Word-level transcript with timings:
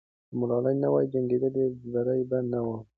که 0.27 0.33
ملالۍ 0.39 0.75
نه 0.83 0.87
وای 0.91 1.05
جنګېدلې، 1.13 1.65
بری 1.93 2.23
به 2.29 2.37
نه 2.51 2.59
وو. 2.65 2.75